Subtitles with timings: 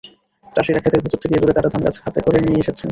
[0.55, 2.75] চাষিরা খেতের ভেতর থেকে ইঁদুরে কাটা ধানগাছ হাতে করে নিয়ে আসছেন।